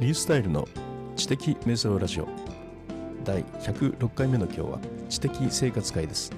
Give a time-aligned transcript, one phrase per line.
[0.00, 0.68] リースタイルの
[1.16, 2.28] 知的瞑想ラジオ。
[3.24, 4.78] 第106回目の今日は
[5.08, 6.30] 知的生活会です。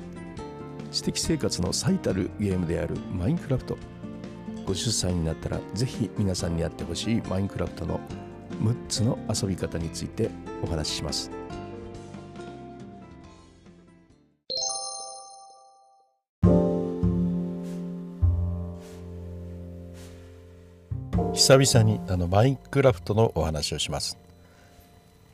[0.91, 3.77] 知的生活の最たるゲームであるマインクラフト。
[4.65, 8.01] 50歳になったらぜひ皆さんにやってほしいマインクラフトの
[8.63, 10.31] 6つの遊び方について
[10.63, 11.31] お話しします。
[21.51, 24.17] 久々にあのマインクラフトのお話をします。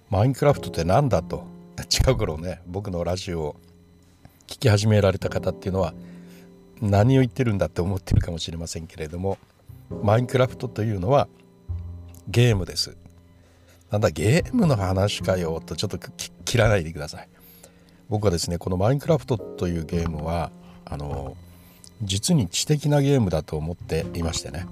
[0.09, 1.45] マインクラフトって何だと？
[1.91, 3.57] 近頃ね僕のラジオを
[4.47, 5.93] 聞き始められた方っていうのは
[6.81, 9.37] 何を言ってるんだって思ってるかもしれませんけれども
[10.03, 11.29] マインクラフトというのは
[12.29, 12.97] ゲームです。
[13.91, 17.29] なんだゲームの話かよとちょっと切らないでください。
[18.09, 20.51] 僕はですねこのマインクラフトというゲームは
[20.87, 21.37] あの
[22.01, 24.67] 実に知的なゲームだと思っていましてね。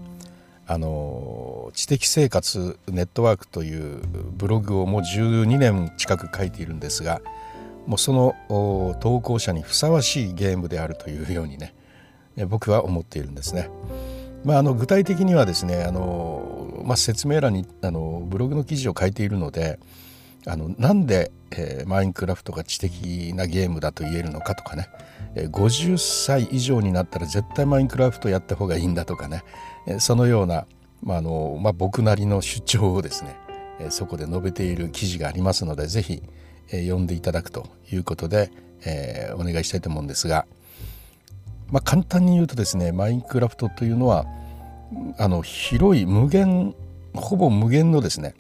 [0.67, 4.01] あの知的生活ネットワークという
[4.33, 7.21] ブログをもう12年近く書いているんですが
[7.87, 11.75] もうその投稿者にふさわしいゲームであるというようにね
[12.49, 13.71] 僕は思っているんですね。
[14.45, 19.79] まあ、あの具体的にはですねあの、まあ、説明欄にあのブログの記事を書いているので
[20.47, 24.89] あのなんで、えー、マインクラフトが知的なゲームだと言えるのかとかね、
[25.35, 29.43] えー、50歳以上になったら絶対マインクラフトやった方がいいんだとかね、
[29.87, 30.67] えー、そのような、
[31.03, 33.37] まあのまあ、僕なりの主張をですね、
[33.81, 36.23] えー、そこで述べている記事がありますので是非、
[36.69, 38.51] えー、読んでいただくということで、
[38.85, 40.47] えー、お願いしたいと思うんですが、
[41.71, 44.27] まあ、簡単に言うとですねマインクラフトというのは
[45.19, 46.75] あの広い無限
[47.15, 48.35] ほぼ無限のですね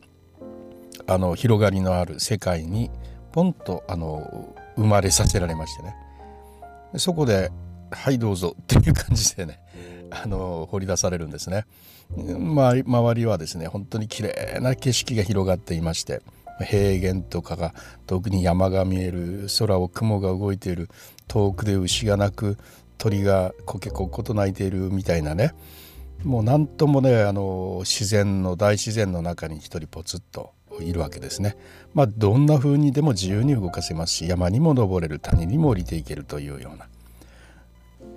[1.06, 2.90] あの広がりのある世界に
[3.32, 5.94] ポンとあの生まれさせられましてね
[6.96, 7.50] そこで
[7.90, 9.60] 「はいどうぞ」 っていう感じでね
[10.10, 11.66] あの掘り出されるんですね。
[12.38, 16.20] まあ、周りはですね本当に綺麗な景色が広がっていまして
[16.60, 17.74] 平原とかが
[18.06, 20.90] 遠くに山が見える空を雲が動いている
[21.26, 22.58] 遠くで牛が鳴く
[22.98, 25.54] 鳥がこけこっこと鳴いているみたいなね
[26.22, 30.52] もう何ともねあの自然の大自然の中に一人ポツッと
[30.82, 31.56] いるわけですね。
[31.94, 36.88] まあどんな風にでも自由に動かせますし山にも登れる谷にも降りていけるというような。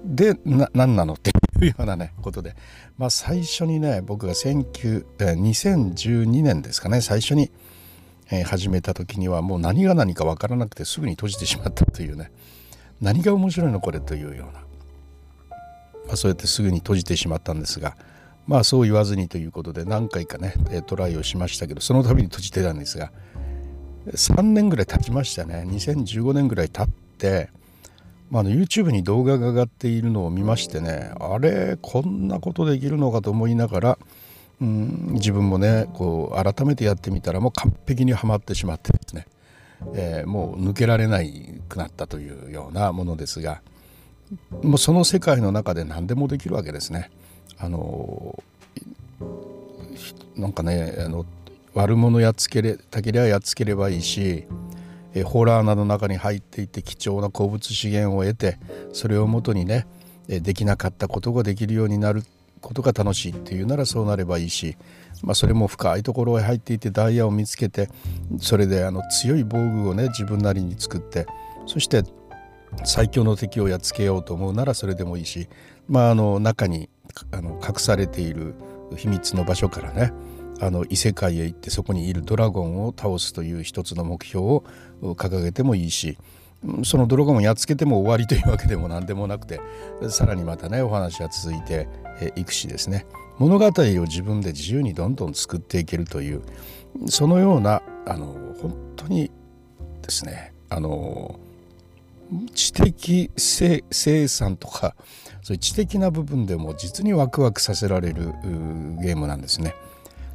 [0.06, 2.56] で何なのっていうようなねことで、
[2.98, 7.52] まあ、最初にね僕が2012年ですかね最初に、
[8.32, 12.32] え、始めた時にはもう何が何か分からなくてすぐに閉じてしまったというね
[13.02, 14.62] 何が面白いのこれというような、
[16.06, 17.98] まあ、そうやってすぐに閉じてしまったんですが
[18.48, 20.54] まあそう言わずにということで何回かね
[20.88, 23.12] トライをしましたけどその度に閉じてたんですが
[24.08, 26.88] 3年ぐらい経ちましたね2015年ぐらい経っ
[27.18, 27.50] て、
[28.30, 34.00] まあ、の YouTube に動画が上がっているのを見ましてねあれこんなことできるのかと思いながら、
[34.62, 39.28] うん、自分もねこう改めてやってみたらもう完璧にはまってしまってですね、
[39.94, 41.20] えー、もう抜けられな
[41.68, 43.62] くなったというようなものですが
[44.64, 47.10] もうその世界の中で何でもできるわけですね。
[47.58, 48.44] あの
[50.36, 51.26] なんかねあの
[51.74, 54.46] 悪者やっつけれたけりゃやっつければいいし
[55.14, 58.60] えホラーなどの中に入っていって貴重な鉱物資源を得て
[58.94, 59.88] それをもとにね
[60.28, 62.24] できなかったことができるようになる
[62.62, 64.76] ことが楽しいっていうならそうなればいいし、
[65.24, 67.90] まあ、それも深いところへ入っていてダイヤを見つけて
[68.40, 71.26] それであの強い防具をね自分なりに作って
[71.66, 72.04] そして
[72.84, 75.48] 最強の敵をやっつけようと思うならそれでもいいし、
[75.88, 76.90] まあ、あの中に
[77.32, 78.56] あの隠されている
[78.96, 80.14] 秘密の場所からね
[80.60, 84.64] あの異世界へ行ってそこにいるドラゴンを倒すという一つの目標を
[85.02, 86.18] 掲げてもいいし
[86.84, 89.62] そのドラゴンをやっつけても終わりというわけでも何でもなくて
[90.10, 91.88] さらにまたねお話は続いて
[92.36, 93.06] いくしですね。
[93.38, 96.42] 物語を自分で自由にどんどん作っていけるという
[97.06, 99.30] そのようなあの本当に
[100.02, 101.40] ですねあの
[102.56, 104.96] 知的生産とか
[105.48, 108.34] そういう知的な部分でも実にワクワクさせられる
[109.02, 109.76] ゲームなんですね。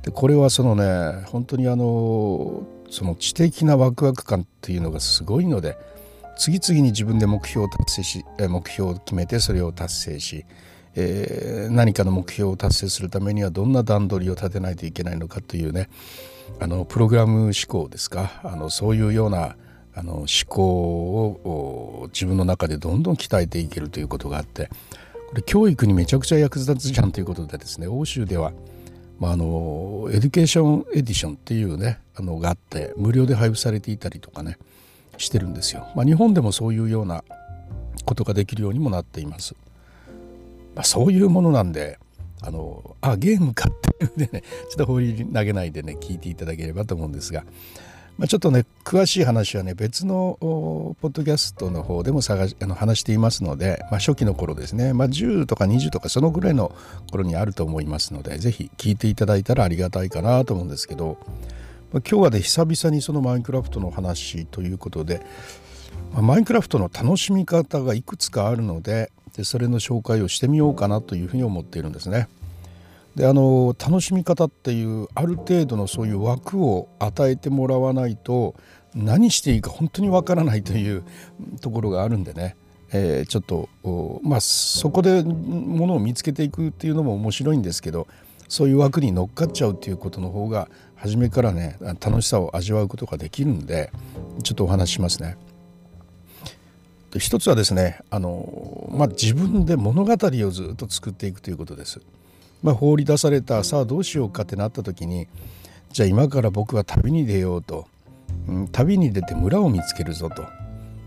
[0.00, 5.76] でこれはそのね本当にあのその知的なワクワク感っていうのがすごいので
[6.38, 10.46] 次々に自分で目標を達成し目標を決めてそれを達成し、
[10.94, 15.90] えー、何かの目標を達成するためにはどんな段取りを立てないといけないのかというね
[16.58, 18.40] あのプログラム思考ですか？
[18.44, 19.56] あのそういうような
[19.94, 24.70] あの思考を自分の中でどんどん鍛えていけるということがあって
[25.32, 28.52] これ教育にめちゃくちゃ役立つじゃんということでですね欧州では、
[29.19, 34.58] まあ、あの Education Edition っていうねあのがあって無料で配布されていたりとかね
[35.17, 35.87] してるんですよ。
[35.96, 37.25] まあ、日本でもそういうような
[38.05, 39.55] ことができるようにもなっています。
[40.75, 41.99] まあ、そういうものなんで
[42.43, 47.44] あのあゲームかっていうんでねちょっと放り投げないでね聞いていただければと思うんですが、
[48.18, 56.74] まあ、ちょっとね詳しい話はね別のポッドキャストの方でも探しあの話していますので、まあ、初期の頃ですね、まあ、10とか20とかそのぐらいの
[57.10, 61.18] 頃にあると思いますので是非聞いていただいたらありがたいかなと思うんですけど、
[61.92, 65.24] まあ、今日はね久々にそのマインクラフトの話ということで、
[66.12, 72.28] まあ、マインクラフトの楽しみ方がいくつかあるのででそれの紹介をしてみようかなというふうに思っているんですね。
[73.16, 78.54] であの楽しみ方っていうある程度のそういう枠を与えてもらわないと
[78.94, 81.04] 何していいか本当にわからないという
[81.60, 82.56] ところがあるんでね、
[82.92, 83.68] えー、ちょっと
[84.22, 88.06] まあそこでものを見つけていくっていうのも面白いんですけど
[88.48, 93.90] そういう枠に乗っかっちゃうっていうことの方が初めからね楽しさを味わうことができるんで
[94.42, 95.36] ちょっとお話ししますね。
[97.18, 102.00] 一つはですねあの、まあ、自分で物語をずっと作っていくということです。
[102.62, 105.28] まあ、放り出されたさあどうしようかってなった時に
[105.90, 107.86] じゃあ今から僕は旅に出ようと、
[108.48, 110.44] うん、旅に出て村を見つけるぞと。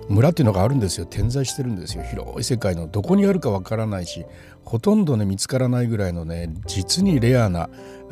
[0.07, 1.07] 村っていうのがあるんですよ。
[1.07, 2.03] 点在してるんですよ。
[2.03, 4.25] 広い世界のどこにあるかわからないし
[4.63, 7.69] ほとんどね見つからないぐらいのね実にレアな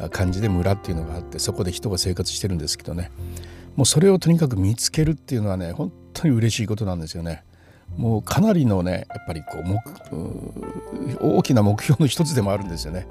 [0.09, 3.11] 感じで村っていうのがあってそこで人が生活してるんですけどね。
[3.75, 7.43] もうそれをとにかく見つけるっていうのはね本当に嬉しいことなんですよね。
[7.97, 13.07] もうかなりのねやっぱりこう大きな目標の一つでもあるんですよね。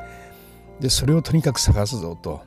[0.81, 2.43] でそれをとにかく探すぞと。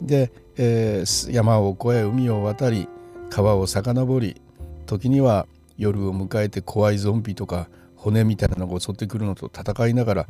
[0.00, 2.88] で、えー、山を越え海を渡り
[3.30, 4.40] 川を遡り
[4.86, 10.26] 時には夜を迎えて怖いゾンビとか骨みたいなのが襲ってくるのと戦いながら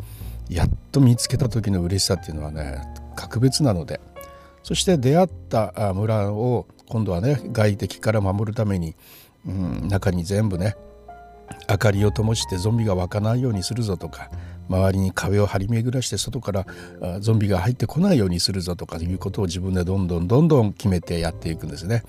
[0.48, 2.82] やっと見つけた時の嬉しさっていうのはね
[3.14, 4.00] 格別なので
[4.62, 8.96] そして出会った村を今度はね外敵から守るために、
[9.46, 10.76] うん、中に全部ね
[11.68, 14.30] 明かりを灯してゾンビが湧かないようにするぞとか
[14.68, 16.66] 周りに壁を張り巡らして外から
[17.20, 22.04] ゾンビが入ってこないようにするぞとかいうことを自分でどんどんどんどん決めてやっていくんですね。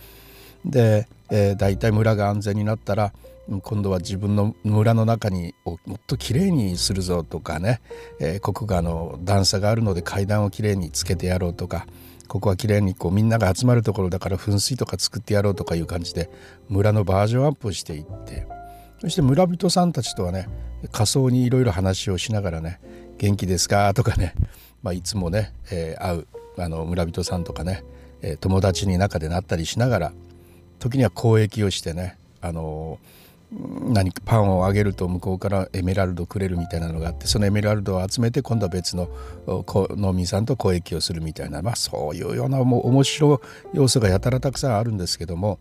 [0.65, 3.13] で、えー、大体村が安全になったら
[3.63, 7.81] 今度は自分の村の中にをもっときれいにするぞとかね、
[8.19, 11.87] えー、ここがあの段差があるので階段をきれいにつけてやろうとか
[12.27, 16.29] ここはきれいにこうみんなが集まるところだから噴水とか作ってやろうとかいう感じで
[16.67, 18.45] 村のバージョンアップしていって
[18.99, 20.49] そして村人さんたちとはね
[20.91, 22.79] 仮想にいろいろ話をしながらね
[23.17, 23.91] 「元気ですか?
[23.95, 24.33] 」とかね、
[24.83, 27.83] まあ、いつもね、えー、会うあの村人さんとかね、
[28.21, 30.13] えー、友達に中でなったりしながら
[30.79, 32.99] 時には交易をしてねあの
[33.51, 39.09] 何かパンをあげると向こうからエメラルドくれるみたいなのがあってそのエメラルドを集めて今度は別の
[39.47, 43.41] 農民さんと交易をするみたいな、まあ、そういうようなも面白
[43.73, 45.57] い要素がやたらたくさんあるんですけども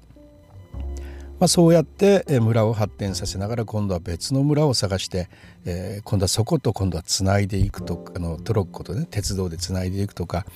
[1.40, 5.28] まあ、そうやって村を発展させながら今度は別の村を探して、
[5.64, 10.46] えー、今度はそこと今度はつないでいくとあのトロッコとね鉄道でつないでいくとか、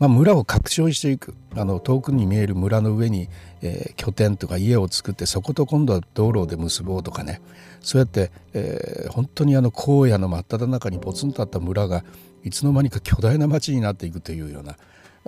[0.00, 1.34] まあ、村を拡張していく。
[1.54, 3.28] あの遠くに見える村の上に、
[3.60, 7.42] えー、拠点とか家を作ってそこと今度は道路で結ぼうとかね。
[7.80, 12.04] そうやって、えー、本当にあの荒野の真っ只中にポツンとあった村が
[12.42, 14.76] いつの間にか巨大な町になっていくというような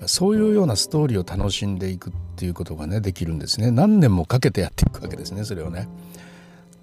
[0.06, 5.88] そういうようなストーリーを楽しんでいくっていうことがねできるんですね何年もかけてやっていくわけですねそれをね。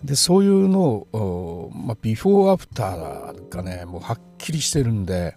[0.03, 5.35] でそういうのを、まあ、ビフォーアフターがねもうはっきりしてるんで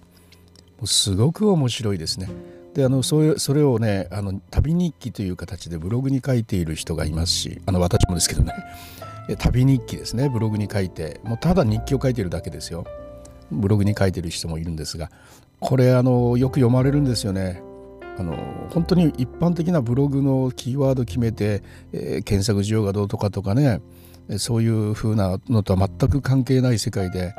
[0.79, 2.29] もうすごく面白いですね。
[2.73, 8.53] であのそれそれをねあの旅日記という形でブログに書いている人がいますしあの私もですけどね
[9.39, 12.85] 旅日記ですねブログに書いてもうただ日記を書いてるだけですよ
[13.53, 15.11] ブログに書いてる人もいるんですが
[15.61, 17.63] これあのよく読まれるんですよね。
[18.17, 18.37] あの
[18.71, 23.81] 本当に一般的なブログのキーワード決めて、えー、検索需要がどうとかとかね
[24.39, 27.35] そういう風なのとは全く関係ない世界で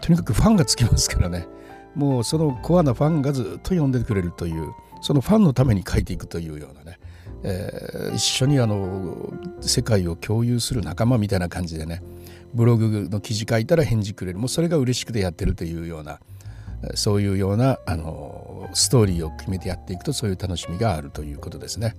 [0.00, 1.46] とにかくファンがつきますからね。
[1.94, 6.98] もうそのコアなファンがずっと読んでくれるというそのファンのために書いていくというようなね、
[7.42, 12.02] えー、一緒にあの世界を共有する仲間みたいな感じでね
[12.54, 14.38] ブログの記事書いたら返事くれる。
[14.38, 16.20] もうそれが嬉しくてやってるというような
[16.94, 21.96] そういうようなあのストーリーを決めてやっていくとそういう楽しみがあるということですね。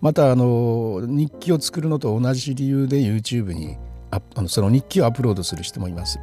[0.00, 3.76] またあの日記を作るのと同じ理由で YouTube に
[4.10, 6.18] あのその日記をアップロードする人もいます。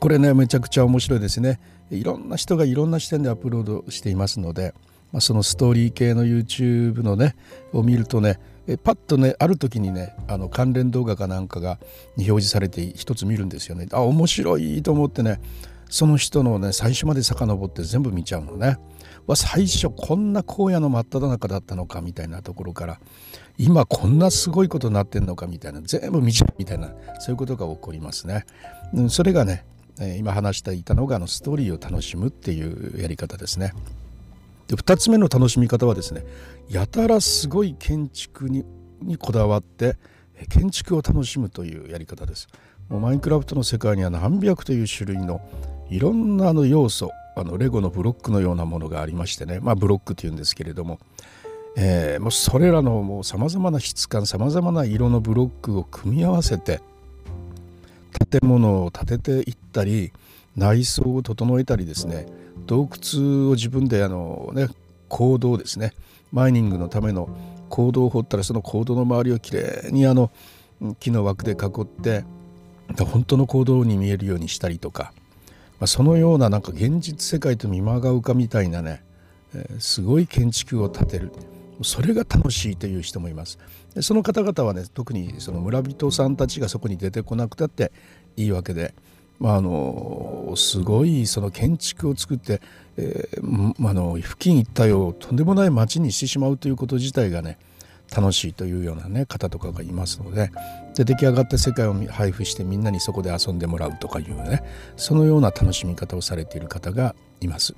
[0.00, 1.60] これねめちゃくちゃ面白いですね。
[1.90, 4.74] いろんな人がいろんな視点でアップロードしていますので、
[5.12, 7.34] まあ、そのストーリー系の YouTube のね
[7.72, 8.38] を見るとね
[8.84, 11.78] パッとねある時にねあの関連動画かなんかが
[12.16, 13.88] に表示されて一つ見るんですよね。
[13.92, 15.40] あ面白いと思ってね
[15.88, 18.78] その人のね最初まで遡って全部見ちゃうのね。
[19.34, 22.98] 最初こんな荒野の真っ只中だったのかみたいなところから
[23.58, 28.46] 今こんなすごいことになってんのかみたいな全部見ちゃうみたいなそういうことが起こりますね。
[29.08, 29.64] それがね
[30.16, 33.72] 今話していたのがあのストーリーを楽しむっていうやり方ですね。
[34.68, 36.24] で2つ目の楽しみ方はですね
[36.68, 38.64] やたらすごい建築に
[39.02, 39.96] にこだわって
[40.48, 42.48] 建築を楽しむというやり方です。
[42.88, 45.40] もうマインクラフトの世界には何百という種類の
[45.90, 49.60] いろんなあの要素あのレゴのブロックのようなものがありましてね。
[49.60, 50.98] まあブロックというんですけれども、
[51.76, 56.80] えー、もうそれらのさまざまな質感さまざまな色のブロックを組み合わせて
[58.30, 60.12] 建物を建てていったり
[60.56, 62.26] 内装を整えたりですね。
[62.66, 64.68] 洞窟を自分であのね
[65.08, 65.92] 坑道ですね。
[66.32, 67.28] マイニングのための
[67.70, 70.30] 坑道を掘ったらその坑道の周りをきれいにあの
[71.00, 72.24] 木の枠で囲って
[73.04, 75.12] 本当の坑道に見えるようにしたりとか、
[75.80, 79.02] まあ、そのようななんか現実世界と見まがうかみたいなね、
[79.54, 81.32] えー、すごい建築を建てる。
[81.82, 83.58] それが楽しいという人もいます。
[83.94, 87.92] でその方々はね特にその村人さんたちがそこに出てこなくたって
[88.36, 88.94] いいわけで、
[89.38, 92.60] まあ、あのすごいその建築を作って、
[92.96, 97.58] えー、あの付近一帯をとんでもない町にしてしまうということ自体がね
[98.14, 100.50] 楽しいというようなね方とかがいますので
[100.94, 104.62] で出来上がった世界を配布してみんなにそこで遊んでもらうとかいうね
[104.96, 107.74] そのような楽しみ方をされている方がいます。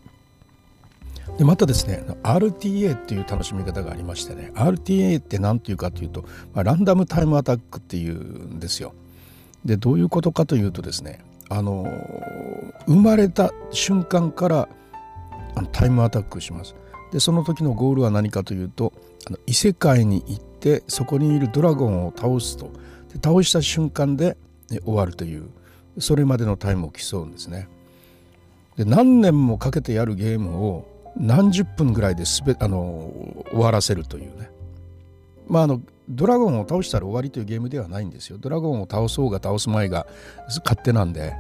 [1.39, 8.95] でまたですね RTA っていう楽しみ方がありましてね RTA って何ていうかというと、まあ、ランダムタイムアタックっていうんですよ。
[9.65, 11.87] でどういうことかというとですねあの
[12.87, 14.69] 生まれた瞬間から
[15.55, 16.75] あのタイムアタックします。
[17.13, 18.93] でその時のゴールは何かというと
[19.27, 22.71] あの異世界に行ってそこにいるドラゴンを倒すと
[23.13, 24.37] で倒した瞬間で
[24.85, 25.49] 終わるという
[25.99, 27.69] それまでのタイムを競うんですね。
[28.77, 30.87] で何年もかけてやるゲームを
[31.17, 33.13] 何十分ぐらいですべあの
[33.51, 34.51] 終わらせるというね。
[35.49, 38.39] まああのドラゴンを倒したら終わりというゲームではないんですよ。
[38.39, 40.07] ドラゴンを倒そうが倒す前が
[40.65, 41.35] 勝手なんで。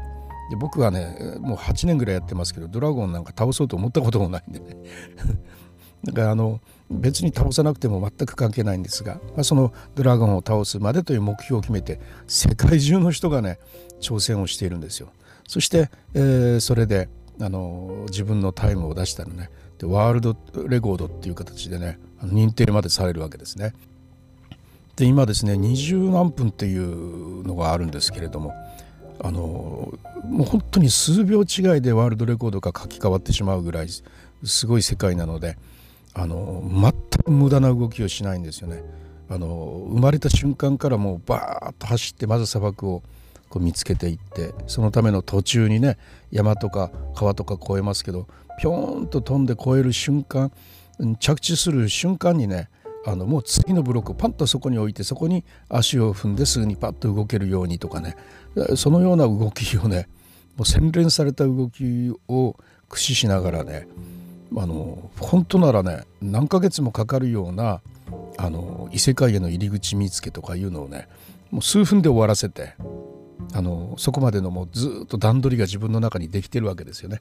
[0.50, 4.76] で僕はねもう8年ぐらいやってますけどドラゴンなんか倒そうと思ったこともないんでね
[6.04, 13.58] だからあの別に倒さなくても全く関係ないんですが、まあ、そのドラゴンを倒すまでという目標を決めて世界中の人がね
[14.00, 15.08] 挑戦をしているんですよ。
[15.46, 17.08] そして、えー、それで
[17.40, 20.36] あの自分のタイムを出したらねでワールド
[20.68, 23.72] レコードっていう形でね認定までされるわけですね。
[24.96, 28.52] で今ですね20何分っていうのがあるんですけれども
[29.22, 29.92] あの
[30.24, 33.88] もう本当に数秒違いでワールドレコードが書き換わってしまうぐらい
[34.44, 35.58] すごい世界なので
[36.14, 38.82] あの全く無駄な動きをしないんですよね。
[39.28, 43.02] あの生まれた瞬間からもうバーッと走ってまず砂漠を
[43.48, 45.98] こう見つけていってそのための途中にね
[46.32, 48.26] 山とか川とか越えますけど
[48.60, 50.50] ぴょーんと飛んで越える瞬間
[51.20, 52.70] 着地する瞬間にね
[53.06, 58.16] あのもう次のブロックをパッとそこに置いてそこに足を踏んですぐにパッと動けるようにとかね。
[58.76, 60.08] そのような動きをね
[60.56, 62.56] もう洗練された動きを
[62.88, 63.86] 駆使しながらね
[64.56, 67.80] あの本当ならね何ヶ月もかかるような
[68.36, 71.08] あの異世界への入り口見つけとかいうのをね
[71.50, 72.74] もう数分で終わらせて
[73.52, 77.20] あのそこまでのもうずっと段取りが自分の中にできてるわけですよね。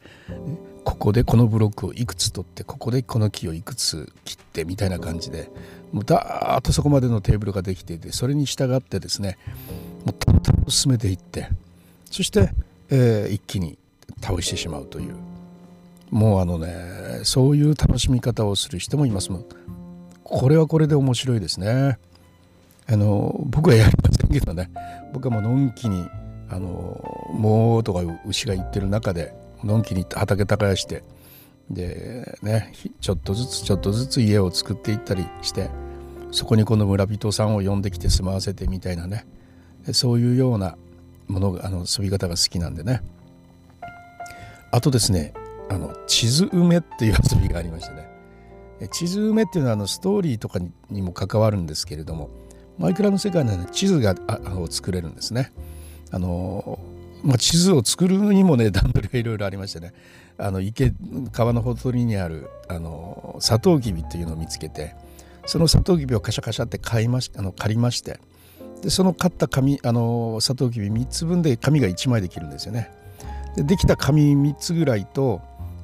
[0.83, 5.51] ここでこのブロックをいくつ取ってここでこの木をいくつ切ってみたいな感じで
[5.91, 9.37] もうダーッとそこまでのテーブルができていてそれに従ってですね
[10.05, 11.49] もうトントンと進めていって
[12.09, 12.51] そして、
[12.89, 13.77] えー、一気に
[14.21, 15.15] 倒してしまうという。
[16.11, 19.45] もうあのねそういう楽しみ方をする人もいますもん。
[20.23, 21.99] これはこれで面白いですね。
[22.87, 23.95] あの僕はやり
[24.31, 24.71] けどね
[25.13, 26.07] 僕はもうのんきに
[26.49, 29.33] あのもうとか牛が言ってる中で
[29.63, 31.03] のんきに畑耕して
[31.69, 35.69] でねちょっとずつちょっとずつ家を作っていったりして
[36.31, 39.25] そこにこの村人さんを呼んできて住まわせてみたいなね
[39.93, 40.77] そういうような
[41.27, 43.01] ものがあの遊び方が好きなんでね。
[44.71, 45.33] あとですね
[45.69, 48.09] あの地図埋めっていう遊びがありましてね。
[48.91, 50.59] 地図埋めっていうのはあのストーリーとか
[50.89, 52.29] にも関わるんですけれども
[52.79, 55.51] マイクラの世界では、ね、地図があの作れるんですね。
[56.11, 56.79] あの
[57.21, 59.93] まあ、地図を作るにもね 段取りがいろいろありましてね
[60.37, 60.93] あの池
[61.33, 64.95] 川のほとりにあるあのサトウキビっていうのを見つけて
[65.45, 68.19] そのサトウキビをカシャカシャって買いましあの借りまして
[68.81, 72.89] でその買った紙あのサトウキビ3つ分で紙が1枚できるんですよね。
[73.55, 75.41] でできた紙3つぐらいと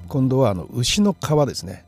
[0.07, 1.84] 今度はあの牛の皮ですね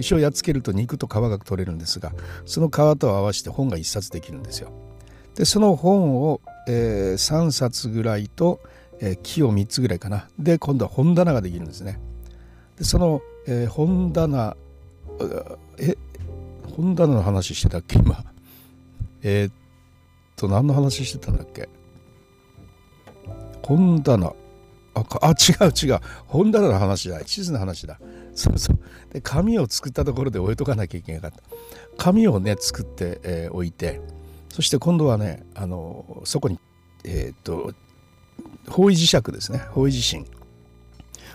[0.00, 2.12] 牛をやっつけると肉と皮が取れるんですが
[2.44, 4.72] その皮と合わせて本が1冊できるんですよ。
[5.34, 8.60] でその本を、えー、3冊ぐらいと、
[9.00, 10.28] えー、木を3つぐらいかな。
[10.38, 12.00] で今度は本棚ができるんですね。
[12.76, 14.56] でその、えー、本棚
[15.78, 15.96] え
[16.76, 18.24] 本棚の話してたっけ今。
[19.22, 19.52] えー、っ
[20.36, 21.68] と何の話してたんだっけ。
[23.62, 24.32] 本棚。
[24.94, 26.00] あああ違う違う。
[26.26, 27.22] 本棚の話だ。
[27.24, 28.00] 地図の話だ。
[28.34, 28.78] そうそう。
[29.12, 31.42] で紙を作ったところで置いとかなきゃいけなかった。
[31.96, 34.00] 紙をね作って、えー、置いて。
[34.48, 36.58] そして今度はねあのそこに
[37.04, 37.72] えっ、と
[38.68, 39.58] 方位磁石ですね。
[39.58, 40.26] 方位地震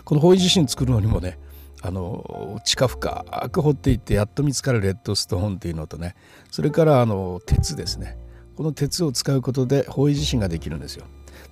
[0.03, 1.39] この方位地震作るのにもね
[1.81, 6.15] あの地下深く掘っていってやっと見つかるレッドストーンっていうのとね
[6.51, 8.17] それからあの鉄ですね。
[8.55, 11.05] この鉄を使うことで方位地震ができるんですよ。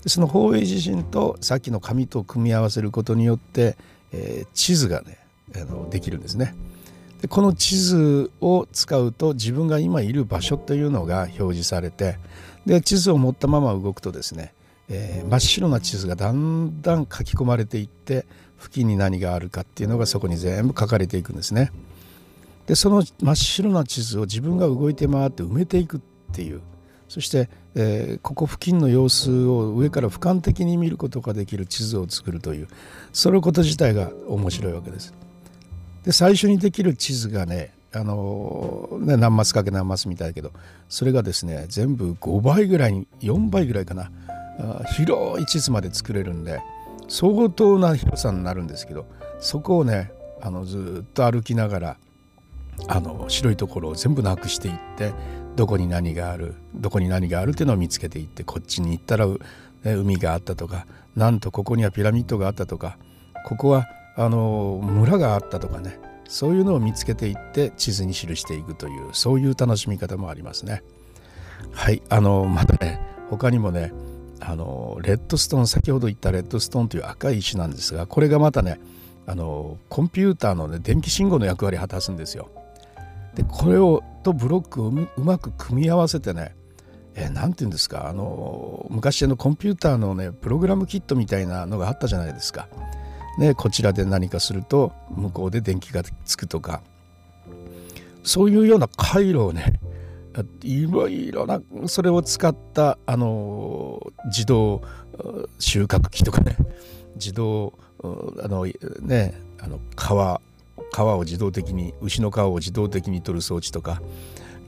[0.04, 3.78] でその方位地震とさっきの紙と組み合わせることによって、
[4.12, 5.18] えー、地図がね
[5.56, 6.56] あのできるんですね
[7.22, 12.18] でこの地図を使うと自分が今いる場所というのが表示されて
[12.66, 14.54] で地図を持ったまま動くとですね、
[14.90, 18.26] えー、真っ白な地図がだんだん書き込まれていって
[18.60, 21.72] 付近に何があるかっていうのがそこに全部書かれていくんですね。
[22.68, 26.62] でその真っ白な地図を自分が動いて回って埋めていくっていう
[27.10, 32.68] そして、えー、ここ付近の様子を上から俯瞰的に見ることができる地図を作るという
[33.12, 35.14] そのこと自体が面白いわけです。
[36.04, 40.52] で最初にできる地図がねあのね何マスかけ何マスみたいだけど
[40.90, 44.12] それがですね全部5倍ぐらいに4倍ぐらいかな。
[44.96, 46.62] 広い地図まで作れるんで
[47.08, 49.06] 相当な広さになるんですけど
[49.40, 51.98] そこをねあのずっと歩きながら
[52.88, 55.14] あの白いところを全部なくしていって
[55.56, 59.38] どこに何があるどこに何があるっていうのを見つけていってこっちに行ったら、ね、
[59.84, 62.98] 海があったとかなんとここにはピラミッドがあったとか
[63.46, 70.84] ここはあの村があったとかねそういうのを見つけていって地図に記していくというそういう楽しみ方もありますね。
[71.72, 73.94] はいあのまたね他にもね
[74.40, 78.80] あのレッドストーン先ほど言ったレッドストーンという赤い石なんですがこれがまたね
[79.26, 82.50] あのコンピューターの、ね、電気信号の役割を果たすんですよ。
[83.36, 86.56] でこれをとブロックをうまく組み合わせてね
[87.16, 92.68] えー、て言うんですかあの昔のコンピューターのねプログラムキットみたいなのがあったじゃないですか。
[93.38, 96.82] ね、こちらで何かすると向こうで電気がつくとか。
[98.24, 99.80] そういうような回路をね
[100.62, 104.82] いろいろなそれを使ったあの自動
[105.60, 106.58] 収穫機とかね。
[107.16, 108.66] 自動あの
[109.02, 110.42] ねあの川
[110.92, 114.02] 川を自動的に牛の皮を自動的に取る装置とか。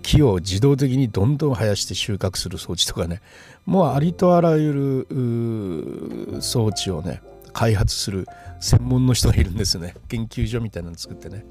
[0.02, 3.22] 木を自動的にどんどん生やして収穫する装置とかね。
[3.66, 7.24] もうありとあらゆる装置をね
[7.56, 8.28] 開発する
[8.60, 9.96] 専門の人がいるんですね。
[10.10, 11.46] 研究所みたいなの作ってね。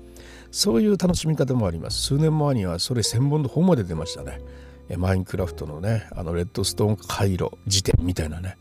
[0.50, 2.02] そういう楽しみ方もあります。
[2.02, 4.38] 数年前にはそれ専門の本まで出ましたね。
[4.98, 8.58] マインクラフトのねあのレッドストーン回路辞典みたいなね。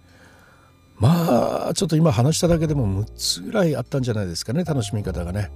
[0.95, 5.51] まあちょっと今話しただけでも6つぐらいあったんじゃないですかね楽しみ方がね。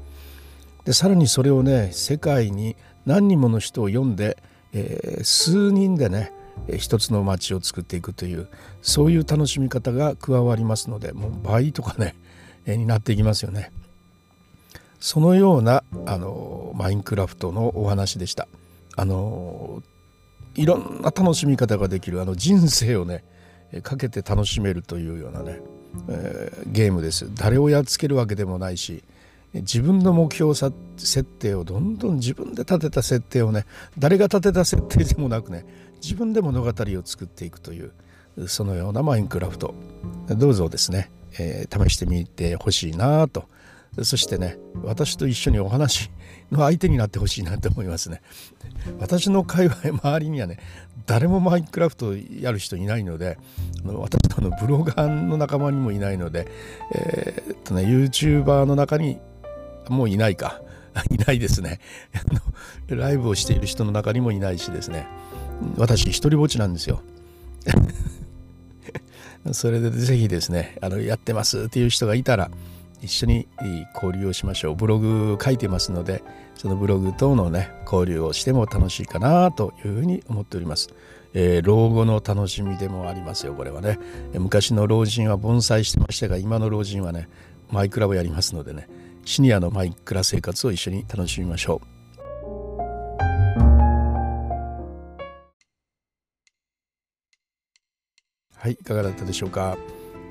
[0.83, 4.37] でさらにそれをね世界に何人もの人を読んで、
[4.73, 6.33] えー、数人でね
[6.77, 8.47] 一つの街を作っていくという
[8.81, 12.15] そういう楽しみ方が加わりますのでもう倍とかね、
[12.65, 13.71] え、になっていきますよね。
[14.99, 18.47] そのようなあのマインクラフトのお話でした。
[18.95, 19.83] あの
[20.55, 23.23] いろんな楽しみ方ができるあの人生をね
[23.83, 25.61] かけて楽しめるというようなね、
[26.09, 27.29] えー、ゲームです。
[27.35, 29.03] 誰をやっつけるわけでもないし
[29.53, 30.71] 自分の目標設
[31.23, 33.65] 定をどんどん自分で立てた設定をね
[33.97, 35.65] 誰が立てた設定でもなくね
[36.01, 37.91] 自分で物語を作っていくという
[38.47, 39.73] そのようなマインクラフト。
[40.29, 43.45] どうぞですね、えー、試してみてほしいなと。
[44.03, 46.11] そしてね私と一緒にお話
[46.51, 48.21] の相手になってほしいなと思いますね。
[48.99, 50.59] 私の界隈周りにはね
[51.05, 53.37] 誰もマインクラフトやる人いないので
[53.83, 56.47] 私のブロガーの仲間にもいないので、
[56.93, 59.19] えー、っとね YouTuber の中に
[59.89, 60.61] もういないか。
[61.11, 61.79] いないですね。
[62.87, 65.07] ライブをしている人の中にもいないしですね。
[65.77, 67.01] 私一人ぼっちなんですよ
[69.51, 72.51] それでぜひですねあのやってますっていう人がいたら
[73.01, 73.47] 一緒に
[73.93, 74.75] 交流をしましょう。
[74.75, 76.23] ブログ書いてますので、
[76.55, 80.89] そのブログ等のね、交流をしても楽しいかなというふうに思っております。
[81.33, 83.99] えー、老後の楽しみでもありますよ、これはね。
[84.33, 87.29] 昔の老人は盆栽してましたが、今の老人はね、
[87.69, 88.89] マイクラをやりますのでね、
[89.25, 91.96] シニアのマイクラ生活を一緒に楽しみましょう。
[98.59, 99.77] はい、いかがだったでしょうか？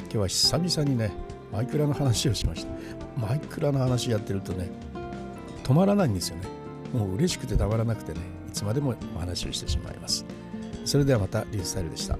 [0.00, 1.12] 今日は久々にね、
[1.52, 2.72] マイクラの話をしました。
[3.16, 4.68] マイクラの話やってるとね
[5.62, 6.48] 止まらないんですよね。
[6.92, 10.26] もう嬉しくてたまらなくてねいつまでもお話をしてしまいます。
[10.84, 12.18] それではまたリュースタイルでした。